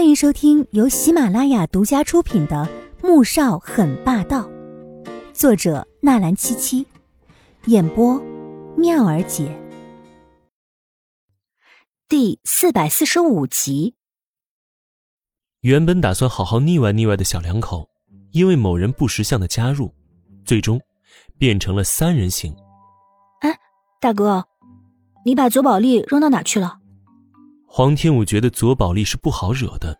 [0.00, 2.66] 欢迎收听由喜马拉雅独家出品的
[3.06, 4.48] 《穆少很霸道》，
[5.34, 6.86] 作者纳兰七七，
[7.66, 8.18] 演播
[8.78, 9.54] 妙儿姐，
[12.08, 13.94] 第四百四十五集。
[15.60, 17.90] 原本打算好好腻歪腻歪的小两口，
[18.30, 19.94] 因为某人不识相的加入，
[20.46, 20.80] 最终
[21.36, 22.56] 变成了三人行。
[23.42, 23.54] 哎，
[24.00, 24.46] 大哥，
[25.26, 26.79] 你把左宝丽扔到哪去了？
[27.72, 29.96] 黄天武觉得左宝莉是不好惹的，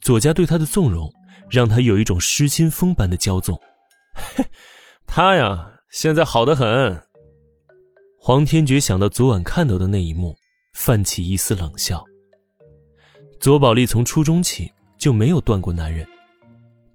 [0.00, 1.08] 左家对他的纵容，
[1.48, 3.56] 让他有一种失心疯般的骄纵。
[5.06, 7.00] 他呀，现在好的很。
[8.18, 10.34] 黄天觉想到昨晚看到的那一幕，
[10.74, 12.04] 泛起一丝冷笑。
[13.38, 16.04] 左宝莉从初中起就没有断过男人，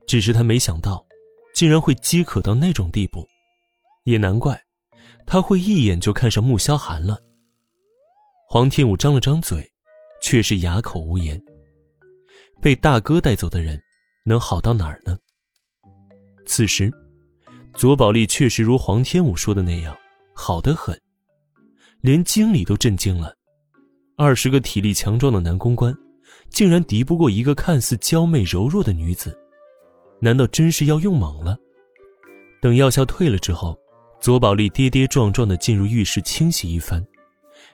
[0.05, 1.01] 只是他没想到，
[1.53, 3.25] 竟然会饥渴到那种地步，
[4.03, 4.61] 也难怪，
[5.25, 7.17] 他会一眼就看上穆萧寒了。
[8.49, 9.65] 黄天武张了张嘴。
[10.21, 11.41] 却是哑口无言。
[12.61, 13.81] 被大哥带走的人，
[14.25, 15.17] 能好到哪儿呢？
[16.45, 16.91] 此时，
[17.73, 19.95] 左宝莉确实如黄天武说的那样，
[20.35, 20.99] 好得很，
[22.01, 23.33] 连经理都震惊了。
[24.17, 25.95] 二十个体力强壮的男公关，
[26.49, 29.37] 竟然敌不过一个看似娇媚柔弱的女子，
[30.19, 31.57] 难道真是要用猛了？
[32.61, 33.77] 等药效退了之后，
[34.19, 37.01] 左宝莉跌跌撞撞的进入浴室清洗一番，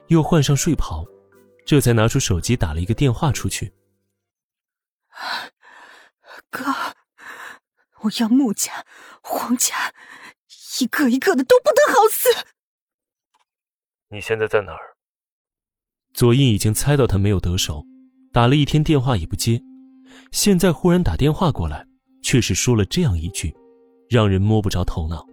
[0.06, 1.04] 又换上睡袍。
[1.66, 3.74] 这才拿出手机打了一个电话出去。
[6.48, 6.62] 哥，
[8.02, 8.86] 我要穆家、
[9.20, 9.92] 黄家，
[10.80, 12.28] 一个一个的都不得好死。
[14.08, 14.96] 你现在在哪儿？
[16.14, 17.84] 左印已经猜到他没有得手，
[18.32, 19.60] 打了一天电话也不接，
[20.30, 21.84] 现在忽然打电话过来，
[22.22, 23.52] 却是说了这样一句，
[24.08, 25.26] 让人摸不着头脑。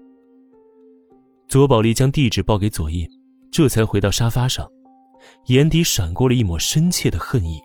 [1.47, 3.07] 左宝莉将地址报给左印，
[3.51, 4.67] 这才回到沙发上。
[5.47, 7.61] 眼底闪过了一抹深切的恨意。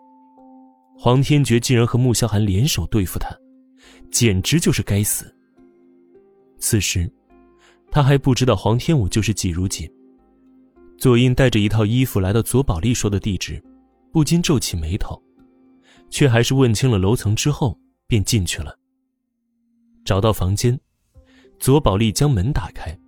[0.97, 3.31] 黄天觉竟然和穆萧寒联手对付他，
[4.11, 5.33] 简直就是该死。
[6.59, 7.09] 此时，
[7.91, 9.89] 他还不知道黄天武就是季如锦。
[10.99, 13.63] 左印带着一套衣服来到左宝莉说的地址，
[14.13, 15.23] 不禁皱起眉头，
[16.11, 17.79] 却还是问清了楼层之后
[18.09, 18.77] 便进去了。
[20.05, 20.77] 找到房间，
[21.61, 22.99] 左宝莉将门打开，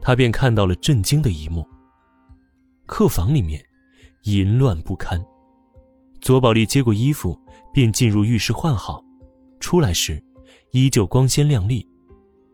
[0.00, 1.66] 他便看到了震惊的一幕。
[2.86, 3.60] 客房里面。
[4.24, 5.24] 淫乱不堪，
[6.20, 7.38] 左宝莉接过衣服，
[7.72, 9.02] 便进入浴室换好。
[9.60, 10.22] 出来时，
[10.72, 11.86] 依旧光鲜亮丽，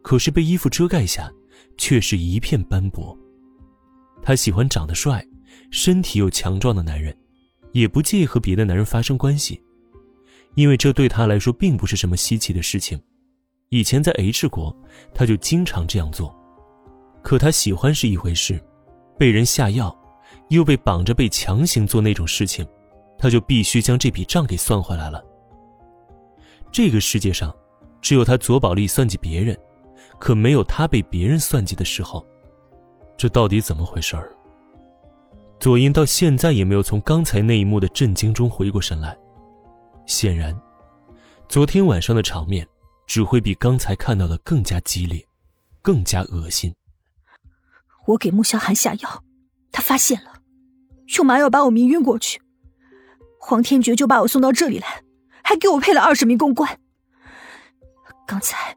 [0.02, 1.30] 可是被衣服遮盖下，
[1.76, 3.16] 却是一片斑驳。
[4.22, 5.24] 她喜欢长得帅、
[5.70, 7.16] 身体又强壮的男人，
[7.72, 9.60] 也不介意和别的男人发生关系，
[10.54, 13.00] 因为这对她来说并不是什么稀奇的事情。
[13.70, 14.76] 以前在 H 国，
[15.12, 16.32] 她就经常这样做。
[17.22, 18.60] 可她喜欢是一回事，
[19.18, 19.96] 被人下药。
[20.48, 22.66] 又被绑着被强行做那种事情，
[23.18, 25.24] 他就必须将这笔账给算回来了。
[26.70, 27.54] 这个世界上，
[28.00, 29.58] 只有他左宝莉算计别人，
[30.18, 32.24] 可没有他被别人算计的时候。
[33.16, 34.30] 这到底怎么回事儿？
[35.58, 39.16] 左英到现在也没有从刚才那一幕的震惊中回过神来。
[40.04, 40.54] 显然，
[41.48, 42.68] 昨天晚上的场面
[43.06, 45.26] 只会比刚才看到的更加激烈，
[45.80, 46.72] 更加恶心。
[48.04, 49.24] 我给穆萧寒下药，
[49.72, 50.35] 他发现了。
[51.16, 52.40] 用麻药把我迷晕过去，
[53.38, 55.02] 黄天觉就把我送到这里来，
[55.42, 56.78] 还给我配了二十名公关。
[58.26, 58.76] 刚才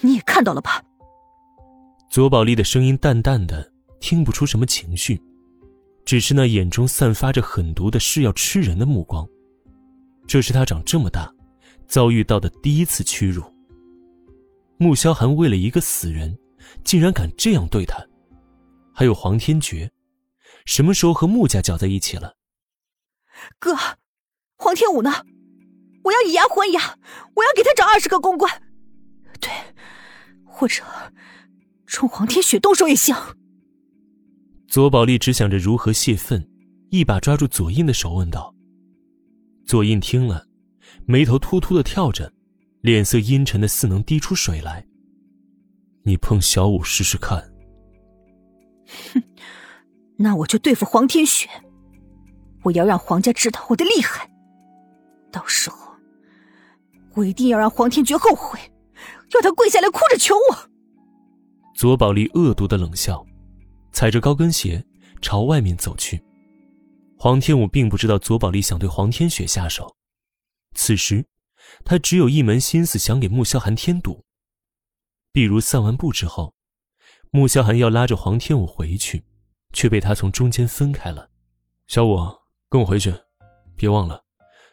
[0.00, 0.82] 你也看到了吧？
[2.10, 3.70] 左宝莉的声音淡淡的，
[4.00, 5.20] 听不出什么情绪，
[6.04, 9.28] 只是那眼中散发着狠毒的是要吃人的目光。
[10.26, 11.32] 这是他长这么大
[11.86, 13.42] 遭遇到的第一次屈辱。
[14.78, 16.36] 穆萧寒为了一个死人，
[16.82, 18.02] 竟然敢这样对他，
[18.92, 19.90] 还有黄天觉。
[20.66, 22.36] 什么时候和穆家搅在一起了？
[23.58, 23.74] 哥，
[24.56, 25.24] 黄天武呢？
[26.04, 26.98] 我要以牙还牙，
[27.34, 28.62] 我要给他找二十个公关。
[29.40, 29.50] 对，
[30.44, 30.82] 或者
[31.86, 33.14] 冲黄天雪动手也行。
[34.68, 36.48] 左宝莉只想着如何泄愤，
[36.90, 38.54] 一把抓住左印的手，问道
[39.66, 40.46] ：“左印听了，
[41.06, 42.32] 眉头突突的跳着，
[42.80, 44.86] 脸色阴沉的似能滴出水来。
[46.02, 47.52] 你碰小五试试看。”
[49.12, 49.22] 哼。
[50.16, 51.48] 那我就对付黄天雪，
[52.62, 54.30] 我要让黄家知道我的厉害。
[55.30, 55.92] 到时候，
[57.14, 58.58] 我一定要让黄天觉后悔，
[59.34, 60.70] 要他跪下来哭着求我。
[61.74, 63.24] 左宝莉恶毒的冷笑，
[63.92, 64.82] 踩着高跟鞋
[65.20, 66.22] 朝外面走去。
[67.18, 69.94] 黄天武并不知道左宝莉想对黄天雪下手，
[70.74, 71.26] 此时
[71.84, 74.24] 他只有一门心思想给穆萧寒添堵。
[75.32, 76.54] 比如散完步之后，
[77.30, 79.22] 穆萧寒要拉着黄天武回去。
[79.76, 81.28] 却被他从中间分开了。
[81.86, 82.16] 小五，
[82.70, 83.14] 跟我回去，
[83.76, 84.24] 别忘了，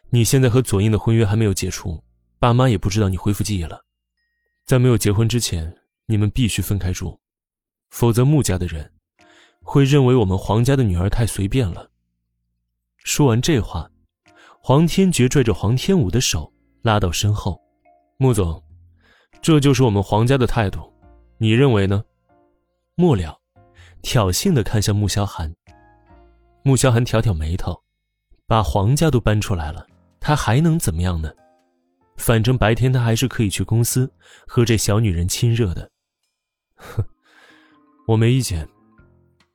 [0.10, 2.02] 你现在和左英的婚约还没有解除，
[2.40, 3.84] 爸妈也不知道你恢复记忆了。
[4.66, 7.20] 在没有结婚之前，你们必须分开住，
[7.90, 8.94] 否则穆家的人
[9.62, 11.92] 会认为我们黄家的女儿太随便了。
[13.04, 13.92] 说完这话，
[14.62, 17.62] 黄天觉拽着黄天武的手拉到身后
[18.16, 18.64] ：“穆总，
[19.42, 20.80] 这就是我们黄家的态度，
[21.38, 22.02] 你认为呢？”
[22.96, 23.38] 末了，
[24.04, 25.52] 挑衅的看向穆萧寒。
[26.62, 27.82] 穆萧寒挑挑眉头，
[28.46, 29.88] 把黄家都搬出来了，
[30.20, 31.32] 他还能怎么样呢？
[32.18, 34.12] 反正白天他还是可以去公司
[34.46, 35.90] 和这小女人亲热的。
[36.76, 37.04] 哼，
[38.08, 38.68] 我没意见。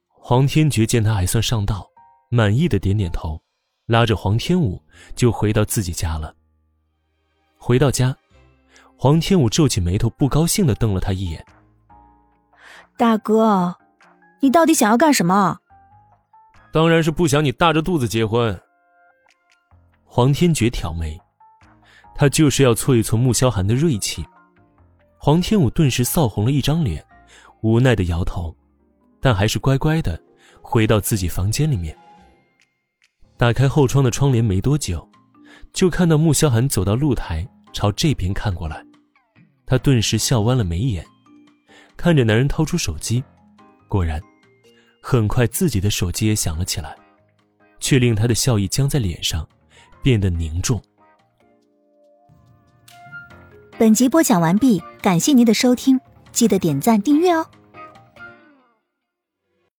[0.09, 1.89] 黄天觉见他还算上道，
[2.29, 3.41] 满意的点点头，
[3.87, 4.83] 拉着黄天武
[5.15, 6.35] 就回到自己家了。
[7.57, 8.15] 回到家，
[8.97, 11.45] 黄天武皱起眉头，不高兴的瞪了他一眼
[12.99, 13.75] ：“大哥，
[14.41, 15.59] 你到底想要干什么？”
[16.73, 18.59] 当然是不想你大着肚子结婚。
[20.05, 21.19] 黄天觉挑眉，
[22.15, 24.25] 他就是要挫一挫穆萧寒的锐气。
[25.17, 27.05] 黄天武顿时臊红了一张脸，
[27.63, 28.55] 无奈的摇头，
[29.21, 30.21] 但还是乖乖的
[30.63, 31.97] 回到自己房间里面。
[33.37, 35.09] 打开后窗的窗帘没多久，
[35.73, 38.85] 就看到穆萧寒走到露台，朝这边看过来。
[39.67, 41.05] 他顿时笑弯了眉眼，
[41.97, 43.23] 看着男人掏出手机，
[43.89, 44.23] 果然。
[45.01, 46.95] 很快，自己的手机也响了起来，
[47.81, 49.49] 却令他的笑意僵在脸上，
[50.03, 50.83] 变得凝重。
[53.79, 55.99] 本集播讲完毕，感谢您的收听，
[56.31, 57.47] 记得点赞订阅哦。